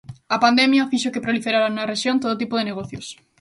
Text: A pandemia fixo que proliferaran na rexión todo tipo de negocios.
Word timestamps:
A 0.35 0.37
pandemia 0.45 0.89
fixo 0.91 1.13
que 1.13 1.23
proliferaran 1.25 1.71
na 1.75 1.87
rexión 1.91 2.17
todo 2.23 2.39
tipo 2.41 2.55
de 2.57 2.67
negocios. 2.69 3.05